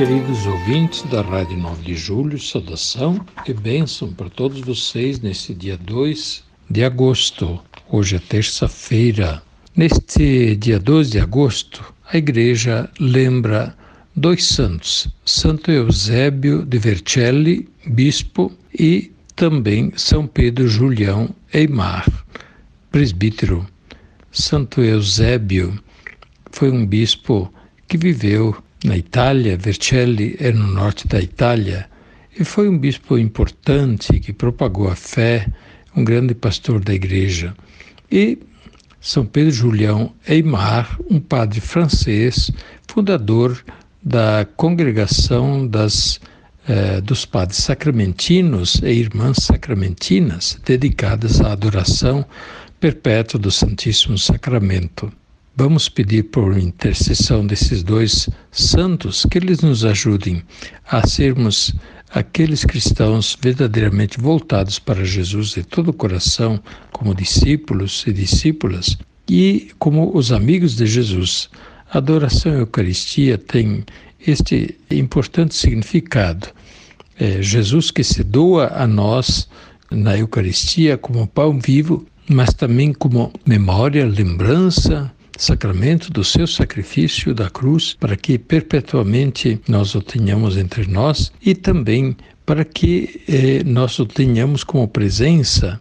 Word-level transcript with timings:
Queridos 0.00 0.46
ouvintes 0.46 1.02
da 1.10 1.20
Rádio 1.20 1.58
9 1.58 1.82
de 1.82 1.94
Julho, 1.94 2.40
saudação 2.40 3.22
e 3.46 3.52
bênção 3.52 4.10
para 4.10 4.30
todos 4.30 4.62
vocês 4.62 5.20
nesse 5.20 5.52
dia 5.52 5.76
2 5.76 6.42
de 6.70 6.82
agosto. 6.82 7.60
Hoje 7.86 8.16
é 8.16 8.18
terça-feira. 8.18 9.42
Neste 9.76 10.56
dia 10.56 10.78
2 10.78 11.10
de 11.10 11.20
agosto, 11.20 11.84
a 12.10 12.16
igreja 12.16 12.88
lembra 12.98 13.76
dois 14.16 14.46
santos, 14.46 15.06
Santo 15.22 15.70
Eusébio 15.70 16.64
de 16.64 16.78
Vercelli, 16.78 17.68
bispo, 17.86 18.50
e 18.72 19.12
também 19.36 19.92
São 19.96 20.26
Pedro 20.26 20.66
Julião 20.66 21.28
Eimar, 21.52 22.06
presbítero. 22.90 23.66
Santo 24.32 24.80
Eusébio 24.80 25.78
foi 26.50 26.70
um 26.70 26.86
bispo 26.86 27.52
que 27.86 27.98
viveu 27.98 28.56
na 28.84 28.96
Itália, 28.96 29.56
Vercelli 29.56 30.36
é 30.38 30.50
no 30.52 30.66
norte 30.66 31.06
da 31.06 31.20
Itália, 31.20 31.88
e 32.38 32.44
foi 32.44 32.68
um 32.68 32.78
bispo 32.78 33.18
importante 33.18 34.18
que 34.20 34.32
propagou 34.32 34.88
a 34.88 34.96
fé, 34.96 35.46
um 35.94 36.02
grande 36.02 36.34
pastor 36.34 36.80
da 36.80 36.94
igreja. 36.94 37.54
E 38.10 38.38
São 39.00 39.26
Pedro 39.26 39.52
Julião 39.52 40.14
Eimar, 40.26 40.98
um 41.10 41.20
padre 41.20 41.60
francês, 41.60 42.50
fundador 42.88 43.62
da 44.02 44.46
congregação 44.56 45.66
das, 45.66 46.20
eh, 46.66 47.00
dos 47.00 47.26
padres 47.26 47.58
sacramentinos 47.58 48.76
e 48.82 48.90
irmãs 48.90 49.38
sacramentinas, 49.42 50.58
dedicadas 50.64 51.40
à 51.40 51.52
adoração 51.52 52.24
perpétua 52.78 53.38
do 53.38 53.50
Santíssimo 53.50 54.16
Sacramento. 54.16 55.12
Vamos 55.56 55.88
pedir 55.88 56.24
por 56.24 56.56
intercessão 56.56 57.46
desses 57.46 57.82
dois 57.82 58.30
santos 58.50 59.26
que 59.28 59.36
eles 59.36 59.60
nos 59.60 59.84
ajudem 59.84 60.42
a 60.86 61.06
sermos 61.06 61.74
aqueles 62.10 62.64
cristãos 62.64 63.36
verdadeiramente 63.40 64.18
voltados 64.18 64.78
para 64.78 65.04
Jesus 65.04 65.50
de 65.50 65.64
todo 65.64 65.88
o 65.88 65.92
coração, 65.92 66.60
como 66.92 67.14
discípulos 67.14 68.04
e 68.06 68.12
discípulas, 68.12 68.96
e 69.28 69.70
como 69.78 70.16
os 70.16 70.32
amigos 70.32 70.76
de 70.76 70.86
Jesus. 70.86 71.50
A 71.92 71.98
adoração 71.98 72.52
à 72.52 72.56
Eucaristia 72.56 73.36
tem 73.36 73.84
este 74.26 74.78
importante 74.90 75.54
significado. 75.54 76.48
É 77.18 77.42
Jesus 77.42 77.90
que 77.90 78.04
se 78.04 78.22
doa 78.22 78.68
a 78.68 78.86
nós 78.86 79.48
na 79.90 80.16
Eucaristia 80.16 80.96
como 80.96 81.26
pão 81.26 81.58
vivo, 81.58 82.06
mas 82.28 82.54
também 82.54 82.92
como 82.92 83.32
memória, 83.44 84.06
lembrança, 84.06 85.12
sacramento 85.40 86.12
do 86.12 86.22
seu 86.22 86.46
sacrifício 86.46 87.34
da 87.34 87.48
cruz, 87.48 87.96
para 87.98 88.16
que 88.16 88.38
perpetuamente 88.38 89.60
nós 89.66 89.94
o 89.94 90.02
tenhamos 90.02 90.56
entre 90.56 90.86
nós 90.86 91.32
e 91.44 91.54
também 91.54 92.16
para 92.44 92.64
que 92.64 93.22
eh, 93.28 93.62
nós 93.64 93.98
o 93.98 94.06
tenhamos 94.06 94.64
como 94.64 94.86
presença 94.86 95.80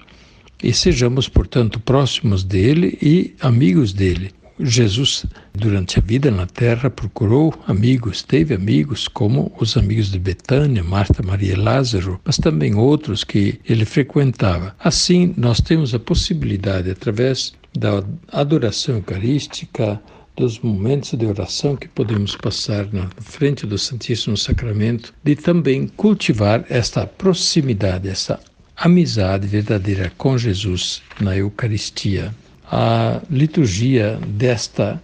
e 0.62 0.74
sejamos, 0.74 1.28
portanto, 1.28 1.80
próximos 1.80 2.44
dele 2.44 2.98
e 3.02 3.34
amigos 3.40 3.94
dele. 3.94 4.32
Jesus, 4.60 5.26
durante 5.54 6.00
a 6.00 6.02
vida 6.02 6.30
na 6.30 6.46
terra, 6.46 6.90
procurou 6.90 7.54
amigos, 7.66 8.22
teve 8.22 8.54
amigos 8.54 9.08
como 9.08 9.52
os 9.58 9.78
amigos 9.78 10.12
de 10.12 10.20
Betânia, 10.20 10.84
Marta, 10.84 11.24
Maria 11.24 11.54
e 11.54 11.56
Lázaro, 11.56 12.20
mas 12.26 12.38
também 12.38 12.76
outros 12.76 13.24
que 13.24 13.60
ele 13.68 13.86
frequentava. 13.86 14.76
Assim, 14.78 15.34
nós 15.38 15.62
temos 15.62 15.94
a 15.96 16.00
possibilidade, 16.00 16.92
através 16.92 17.54
da 17.78 18.04
adoração 18.32 18.96
eucarística, 18.96 20.02
dos 20.36 20.60
momentos 20.60 21.18
de 21.18 21.26
oração 21.26 21.76
que 21.76 21.88
podemos 21.88 22.36
passar 22.36 22.88
na 22.94 23.10
frente 23.20 23.68
do 23.68 23.78
Santíssimo 23.78 24.38
Sacramento, 24.38 25.14
de 25.22 25.36
também 25.36 25.88
cultivar 25.88 26.66
esta 26.70 27.06
proximidade, 27.06 28.08
essa 28.08 28.40
amizade 28.78 29.48
verdadeira 29.48 30.12
com 30.18 30.38
Jesus 30.38 31.02
na 31.20 31.36
Eucaristia. 31.36 32.34
A 32.72 33.22
liturgia 33.30 34.18
desta 34.28 35.02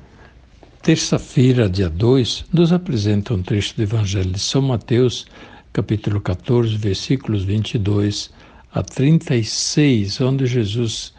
terça-feira, 0.81 1.69
dia 1.69 1.89
2, 1.89 2.45
nos 2.53 2.71
apresenta 2.71 3.33
um 3.33 3.41
trecho 3.41 3.75
do 3.75 3.83
Evangelho 3.83 4.31
de 4.31 4.39
São 4.39 4.61
Mateus, 4.61 5.25
capítulo 5.73 6.21
14, 6.21 6.77
versículos 6.77 7.43
22 7.43 8.31
a 8.73 8.81
36, 8.81 10.21
onde 10.21 10.45
Jesus 10.45 11.14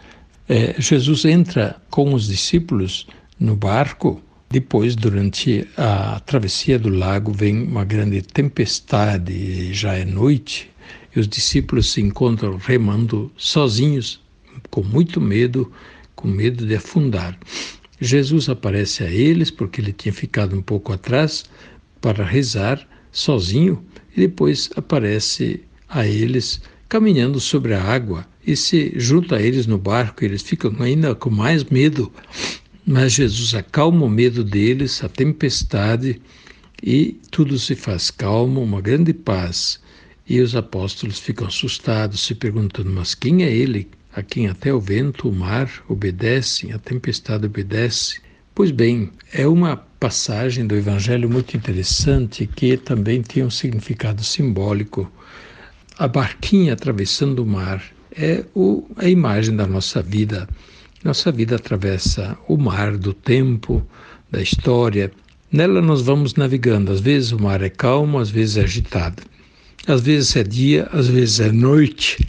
é, 0.48 0.80
Jesus 0.80 1.24
entra 1.24 1.76
com 1.90 2.14
os 2.14 2.28
discípulos 2.28 3.06
no 3.38 3.56
barco. 3.56 4.22
Depois, 4.48 4.94
durante 4.94 5.66
a 5.76 6.20
travessia 6.20 6.78
do 6.78 6.88
lago, 6.88 7.32
vem 7.32 7.64
uma 7.64 7.84
grande 7.84 8.22
tempestade, 8.22 9.74
já 9.74 9.94
é 9.94 10.04
noite, 10.04 10.70
e 11.14 11.18
os 11.18 11.26
discípulos 11.26 11.92
se 11.92 12.00
encontram 12.00 12.56
remando 12.56 13.30
sozinhos, 13.36 14.22
com 14.70 14.84
muito 14.84 15.20
medo, 15.20 15.72
com 16.14 16.28
medo 16.28 16.64
de 16.64 16.76
afundar. 16.76 17.36
Jesus 18.00 18.48
aparece 18.48 19.02
a 19.02 19.10
eles, 19.10 19.50
porque 19.50 19.80
ele 19.80 19.92
tinha 19.92 20.12
ficado 20.12 20.56
um 20.56 20.62
pouco 20.62 20.92
atrás, 20.92 21.44
para 22.00 22.24
rezar 22.24 22.86
sozinho, 23.10 23.84
e 24.16 24.20
depois 24.20 24.70
aparece 24.76 25.60
a 25.88 26.06
eles 26.06 26.60
caminhando 26.88 27.40
sobre 27.40 27.74
a 27.74 27.82
água 27.82 28.24
e 28.46 28.54
se 28.54 28.92
junta 28.96 29.36
a 29.36 29.42
eles 29.42 29.66
no 29.66 29.76
barco, 29.76 30.24
eles 30.24 30.42
ficam 30.42 30.74
ainda 30.78 31.14
com 31.14 31.30
mais 31.30 31.64
medo. 31.64 32.12
Mas 32.86 33.14
Jesus 33.14 33.54
acalma 33.54 34.06
o 34.06 34.08
medo 34.08 34.44
deles, 34.44 35.02
a 35.02 35.08
tempestade, 35.08 36.20
e 36.80 37.18
tudo 37.30 37.58
se 37.58 37.74
faz 37.74 38.10
calmo, 38.10 38.62
uma 38.62 38.80
grande 38.80 39.12
paz. 39.12 39.80
E 40.28 40.40
os 40.40 40.54
apóstolos 40.54 41.18
ficam 41.18 41.48
assustados, 41.48 42.20
se 42.20 42.34
perguntando: 42.34 42.90
mas 42.90 43.14
quem 43.14 43.42
é 43.42 43.52
ele 43.52 43.88
a 44.14 44.22
quem 44.22 44.46
até 44.46 44.72
o 44.72 44.80
vento, 44.80 45.28
o 45.28 45.32
mar 45.32 45.70
obedecem, 45.88 46.72
a 46.72 46.78
tempestade 46.78 47.46
obedece? 47.46 48.20
Pois 48.54 48.70
bem, 48.70 49.10
é 49.32 49.46
uma 49.46 49.76
passagem 49.76 50.66
do 50.66 50.74
Evangelho 50.74 51.28
muito 51.28 51.56
interessante 51.56 52.46
que 52.46 52.76
também 52.76 53.22
tem 53.22 53.44
um 53.44 53.50
significado 53.50 54.22
simbólico. 54.24 55.10
A 55.98 56.06
barquinha 56.08 56.72
atravessando 56.72 57.40
o 57.40 57.46
mar 57.46 57.82
é 58.16 58.44
o, 58.54 58.88
a 58.97 59.09
imagem 59.09 59.54
da 59.54 59.66
nossa 59.66 60.03
vida. 60.03 60.49
Nossa 61.04 61.31
vida 61.31 61.56
atravessa 61.56 62.37
o 62.49 62.56
mar 62.56 62.97
do 62.97 63.12
tempo, 63.12 63.87
da 64.31 64.41
história. 64.41 65.12
Nela 65.53 65.82
nós 65.82 66.03
vamos 66.03 66.34
navegando. 66.34 66.91
Às 66.91 67.00
vezes 67.00 67.32
o 67.32 67.38
mar 67.38 67.62
é 67.62 67.69
calmo, 67.69 68.19
às 68.19 68.31
vezes 68.31 68.56
é 68.56 68.62
agitado. 68.62 69.22
Às 69.87 70.00
vezes 70.00 70.34
é 70.34 70.43
dia, 70.43 70.88
às 70.93 71.06
vezes 71.06 71.41
é 71.41 71.53
noite. 71.53 72.26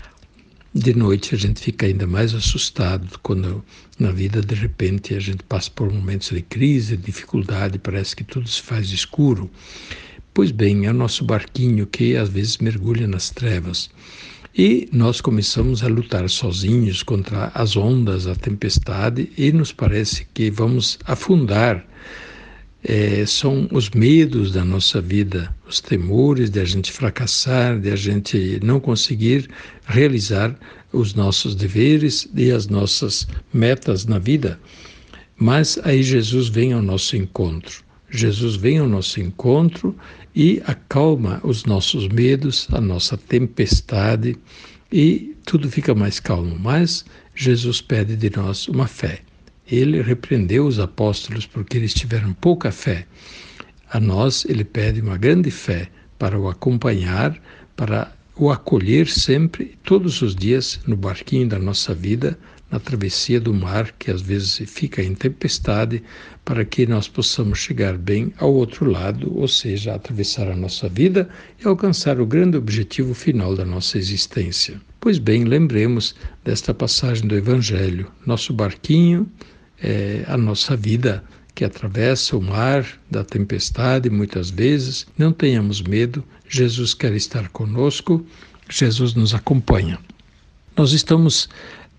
De 0.75 0.93
noite 0.93 1.33
a 1.33 1.37
gente 1.37 1.59
fica 1.59 1.87
ainda 1.87 2.05
mais 2.05 2.35
assustado 2.35 3.17
quando 3.23 3.63
na 3.97 4.11
vida 4.11 4.41
de 4.41 4.53
repente 4.53 5.15
a 5.15 5.19
gente 5.19 5.41
passa 5.43 5.71
por 5.71 5.91
momentos 5.91 6.29
de 6.29 6.41
crise, 6.41 6.95
de 6.95 7.03
dificuldade, 7.03 7.79
parece 7.79 8.15
que 8.15 8.23
tudo 8.23 8.47
se 8.47 8.61
faz 8.61 8.91
escuro. 8.91 9.49
Pois 10.35 10.51
bem, 10.51 10.85
é 10.85 10.91
o 10.91 10.93
nosso 10.93 11.25
barquinho 11.25 11.87
que 11.87 12.15
às 12.15 12.29
vezes 12.29 12.59
mergulha 12.59 13.07
nas 13.07 13.31
trevas. 13.31 13.89
E 14.57 14.89
nós 14.91 15.21
começamos 15.21 15.83
a 15.83 15.87
lutar 15.87 16.27
sozinhos 16.27 17.03
contra 17.03 17.51
as 17.53 17.77
ondas, 17.77 18.25
a 18.25 18.33
tempestade, 18.33 19.31
e 19.37 19.51
nos 19.51 19.71
parece 19.71 20.25
que 20.33 20.49
vamos 20.49 20.97
afundar. 21.05 21.85
É, 22.83 23.23
são 23.27 23.67
os 23.71 23.91
medos 23.91 24.51
da 24.51 24.65
nossa 24.65 24.99
vida, 24.99 25.53
os 25.67 25.79
temores 25.79 26.49
de 26.49 26.59
a 26.59 26.65
gente 26.65 26.91
fracassar, 26.91 27.79
de 27.79 27.91
a 27.91 27.95
gente 27.95 28.59
não 28.63 28.79
conseguir 28.79 29.47
realizar 29.85 30.57
os 30.91 31.13
nossos 31.13 31.53
deveres 31.53 32.27
e 32.35 32.49
as 32.49 32.67
nossas 32.67 33.27
metas 33.53 34.07
na 34.07 34.17
vida. 34.17 34.59
Mas 35.37 35.77
aí 35.83 36.01
Jesus 36.01 36.47
vem 36.47 36.73
ao 36.73 36.81
nosso 36.81 37.15
encontro. 37.15 37.85
Jesus 38.09 38.55
vem 38.55 38.79
ao 38.79 38.87
nosso 38.87 39.19
encontro 39.19 39.95
e 40.39 40.61
acalma 40.67 41.41
os 41.43 41.65
nossos 41.65 42.07
medos, 42.09 42.67
a 42.71 42.79
nossa 42.79 43.17
tempestade 43.17 44.37
e 44.91 45.35
tudo 45.43 45.67
fica 45.67 45.95
mais 45.95 46.19
calmo. 46.19 46.55
Mas 46.59 47.03
Jesus 47.33 47.81
pede 47.81 48.15
de 48.15 48.29
nós 48.37 48.67
uma 48.67 48.85
fé. 48.85 49.21
Ele 49.67 49.99
repreendeu 49.99 50.67
os 50.67 50.79
apóstolos 50.79 51.47
porque 51.47 51.75
eles 51.75 51.91
tiveram 51.91 52.33
pouca 52.33 52.71
fé. 52.71 53.07
A 53.89 53.99
nós, 53.99 54.45
ele 54.45 54.63
pede 54.63 55.01
uma 55.01 55.17
grande 55.17 55.49
fé 55.49 55.89
para 56.19 56.39
o 56.39 56.47
acompanhar, 56.47 57.35
para 57.75 58.13
o 58.35 58.51
acolher 58.51 59.07
sempre, 59.07 59.75
todos 59.83 60.21
os 60.21 60.35
dias, 60.35 60.79
no 60.85 60.95
barquinho 60.95 61.47
da 61.47 61.57
nossa 61.57 61.95
vida, 61.95 62.37
na 62.69 62.79
travessia 62.79 63.39
do 63.39 63.53
mar, 63.53 63.93
que 63.97 64.11
às 64.11 64.21
vezes 64.21 64.61
fica 64.69 65.01
em 65.01 65.15
tempestade, 65.15 66.03
para 66.43 66.65
que 66.65 66.85
nós 66.85 67.07
possamos 67.07 67.59
chegar 67.59 67.97
bem 67.97 68.33
ao 68.37 68.53
outro 68.53 68.89
lado, 68.89 69.31
ou 69.37 69.47
seja, 69.47 69.95
atravessar 69.95 70.49
a 70.49 70.55
nossa 70.55 70.89
vida 70.89 71.29
e 71.63 71.67
alcançar 71.67 72.19
o 72.19 72.25
grande 72.25 72.57
objetivo 72.57 73.13
final 73.13 73.55
da 73.55 73.65
nossa 73.65 73.97
existência. 73.97 74.79
Pois 74.99 75.19
bem, 75.19 75.43
lembremos 75.43 76.15
desta 76.43 76.73
passagem 76.73 77.27
do 77.27 77.35
Evangelho. 77.35 78.11
Nosso 78.25 78.53
barquinho 78.53 79.29
é 79.81 80.23
a 80.27 80.37
nossa 80.37 80.75
vida 80.75 81.23
que 81.53 81.63
atravessa 81.63 82.37
o 82.37 82.41
mar 82.41 82.85
da 83.09 83.23
tempestade 83.23 84.09
muitas 84.09 84.49
vezes. 84.49 85.07
Não 85.17 85.31
tenhamos 85.31 85.81
medo, 85.81 86.23
Jesus 86.47 86.93
quer 86.93 87.13
estar 87.13 87.49
conosco, 87.49 88.25
Jesus 88.69 89.13
nos 89.13 89.33
acompanha. 89.33 89.97
Nós 90.75 90.91
estamos 90.91 91.49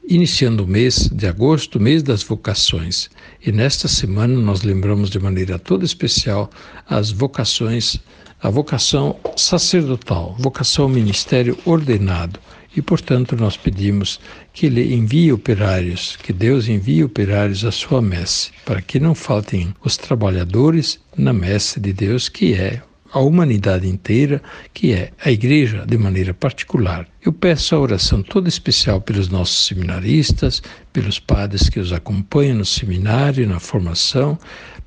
iniciando 0.08 0.64
o 0.64 0.66
mês 0.66 1.10
de 1.12 1.26
agosto, 1.26 1.78
mês 1.78 2.02
das 2.02 2.22
vocações, 2.22 3.10
e 3.44 3.52
nesta 3.52 3.86
semana 3.86 4.34
nós 4.40 4.62
lembramos 4.62 5.10
de 5.10 5.18
maneira 5.18 5.58
toda 5.58 5.84
especial 5.84 6.48
as 6.88 7.10
vocações, 7.10 7.98
a 8.42 8.48
vocação 8.48 9.16
sacerdotal, 9.36 10.34
vocação 10.38 10.84
ao 10.84 10.90
ministério 10.90 11.58
ordenado. 11.66 12.40
E, 12.74 12.80
portanto, 12.80 13.36
nós 13.36 13.56
pedimos 13.56 14.20
que 14.52 14.66
Ele 14.66 14.94
envie 14.94 15.32
operários, 15.32 16.16
que 16.16 16.32
Deus 16.32 16.68
envie 16.68 17.04
operários 17.04 17.64
à 17.64 17.72
sua 17.72 18.00
messe, 18.00 18.50
para 18.64 18.80
que 18.80 19.00
não 19.00 19.14
faltem 19.14 19.74
os 19.84 19.96
trabalhadores 19.96 20.98
na 21.16 21.32
messe 21.32 21.80
de 21.80 21.92
Deus, 21.92 22.28
que 22.28 22.54
é 22.54 22.82
a 23.12 23.20
humanidade 23.20 23.88
inteira, 23.88 24.42
que 24.74 24.92
é 24.92 25.10
a 25.24 25.30
Igreja 25.30 25.84
de 25.86 25.96
maneira 25.96 26.34
particular. 26.34 27.06
Eu 27.24 27.32
peço 27.32 27.74
a 27.74 27.78
oração 27.78 28.22
toda 28.22 28.48
especial 28.48 29.00
pelos 29.00 29.28
nossos 29.28 29.66
seminaristas, 29.66 30.62
pelos 30.92 31.18
padres 31.18 31.68
que 31.68 31.80
os 31.80 31.92
acompanham 31.92 32.56
no 32.58 32.64
seminário, 32.64 33.48
na 33.48 33.60
formação. 33.60 34.38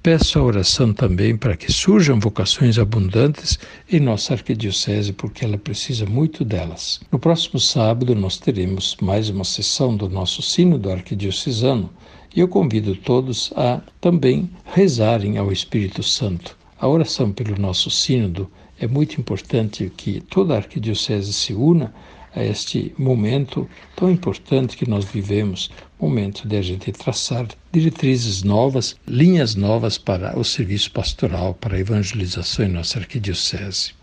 Peço 0.04 0.40
a 0.40 0.44
oração 0.44 0.94
também 0.94 1.38
para 1.38 1.56
que 1.56 1.72
surjam 1.72 2.20
vocações 2.20 2.80
abundantes 2.80 3.60
em 3.92 4.00
nossa 4.00 4.34
arquidiocese, 4.34 5.14
porque 5.14 5.46
ela 5.46 5.58
precisa 5.58 6.06
muito 6.06 6.44
delas. 6.44 7.00
No 7.12 7.20
próximo 7.20 7.60
sábado, 7.60 8.16
nós 8.16 8.38
teremos 8.38 8.98
mais 9.02 9.30
uma 9.30 9.44
sessão 9.44 9.96
do 9.96 10.10
nosso 10.10 10.42
Sínodo 10.42 10.92
Arquidiocesano 10.92 11.90
e 12.36 12.40
eu 12.40 12.48
convido 12.48 12.96
todos 12.96 13.54
a 13.56 13.82
também 14.00 14.50
rezarem 14.66 15.38
ao 15.38 15.52
Espírito 15.52 16.02
Santo 16.02 16.61
a 16.82 16.88
oração 16.88 17.32
pelo 17.32 17.56
nosso 17.60 17.92
sínodo 17.92 18.52
é 18.80 18.88
muito 18.88 19.22
importante 19.22 19.94
que 19.96 20.20
toda 20.20 20.56
a 20.56 20.58
arquidiocese 20.58 21.32
se 21.32 21.54
una 21.54 21.94
a 22.34 22.44
este 22.44 22.92
momento 22.98 23.70
tão 23.96 24.10
importante 24.10 24.76
que 24.76 24.90
nós 24.90 25.06
vivemos, 25.06 25.70
momento 26.00 26.48
de 26.48 26.58
a 26.58 26.62
gente 26.64 26.92
traçar 26.92 27.46
diretrizes 27.72 28.42
novas, 28.42 28.96
linhas 29.08 29.54
novas 29.54 30.00
para 30.00 30.40
o 30.40 30.44
serviço 30.44 30.90
pastoral, 30.92 31.54
para 31.54 31.76
a 31.76 31.80
evangelização 31.80 32.66
em 32.66 32.70
nossa 32.70 32.98
arquidiocese. 32.98 33.94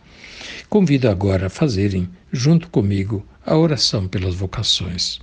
Convido 0.69 1.09
agora 1.09 1.49
a 1.49 1.51
fazerem, 1.51 2.09
junto 2.31 2.71
comigo, 2.71 3.27
a 3.45 3.57
oração 3.57 4.07
pelas 4.07 4.37
vocações. 4.37 5.19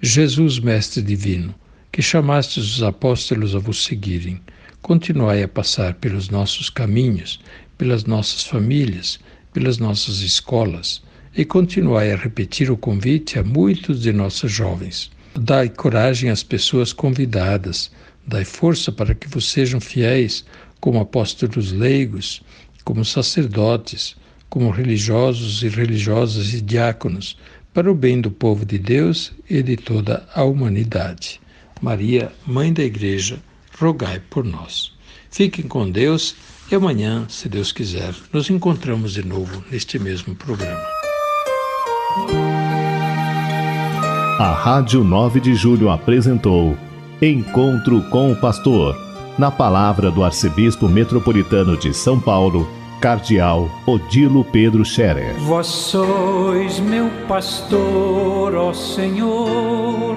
Jesus, 0.00 0.58
Mestre 0.58 1.02
Divino, 1.02 1.54
que 1.92 2.00
chamastes 2.00 2.76
os 2.76 2.82
apóstolos 2.82 3.54
a 3.54 3.58
vos 3.58 3.84
seguirem, 3.84 4.40
continuai 4.84 5.42
a 5.42 5.48
passar 5.48 5.94
pelos 5.94 6.28
nossos 6.28 6.68
caminhos, 6.68 7.40
pelas 7.78 8.04
nossas 8.04 8.44
famílias, 8.44 9.18
pelas 9.50 9.78
nossas 9.78 10.20
escolas 10.20 11.02
e 11.34 11.42
continuai 11.42 12.12
a 12.12 12.16
repetir 12.16 12.70
o 12.70 12.76
convite 12.76 13.38
a 13.38 13.42
muitos 13.42 14.02
de 14.02 14.12
nossos 14.12 14.52
jovens. 14.52 15.10
Dai 15.40 15.70
coragem 15.70 16.28
às 16.28 16.42
pessoas 16.42 16.92
convidadas, 16.92 17.90
dai 18.26 18.44
força 18.44 18.92
para 18.92 19.14
que 19.14 19.26
vos 19.26 19.50
sejam 19.50 19.80
fiéis 19.80 20.44
como 20.80 21.00
apóstolos 21.00 21.72
leigos, 21.72 22.42
como 22.84 23.06
sacerdotes, 23.06 24.14
como 24.50 24.68
religiosos 24.68 25.62
e 25.62 25.68
religiosas 25.70 26.52
e 26.52 26.60
diáconos, 26.60 27.38
para 27.72 27.90
o 27.90 27.94
bem 27.94 28.20
do 28.20 28.30
povo 28.30 28.66
de 28.66 28.78
Deus 28.78 29.32
e 29.48 29.62
de 29.62 29.78
toda 29.78 30.28
a 30.34 30.44
humanidade. 30.44 31.40
Maria, 31.80 32.30
Mãe 32.46 32.70
da 32.70 32.84
Igreja, 32.84 33.38
rogai 33.78 34.20
por 34.30 34.44
nós. 34.44 34.92
Fiquem 35.30 35.66
com 35.66 35.90
Deus 35.90 36.36
e 36.70 36.74
amanhã, 36.74 37.26
se 37.28 37.48
Deus 37.48 37.72
quiser, 37.72 38.14
nos 38.32 38.48
encontramos 38.48 39.12
de 39.12 39.24
novo 39.24 39.62
neste 39.70 39.98
mesmo 39.98 40.34
programa. 40.34 40.82
A 44.38 44.52
Rádio 44.52 45.04
9 45.04 45.40
de 45.40 45.54
Julho 45.54 45.90
apresentou 45.90 46.76
Encontro 47.20 48.02
com 48.10 48.32
o 48.32 48.36
Pastor, 48.36 48.96
na 49.38 49.50
palavra 49.50 50.10
do 50.10 50.24
Arcebispo 50.24 50.88
Metropolitano 50.88 51.76
de 51.76 51.92
São 51.92 52.20
Paulo, 52.20 52.68
Cardeal 53.00 53.68
Odilo 53.86 54.44
Pedro 54.44 54.84
Scherer. 54.84 55.34
Vós 55.40 55.66
sois 55.66 56.80
meu 56.80 57.10
pastor, 57.28 58.54
ó 58.54 58.72
Senhor 58.72 60.16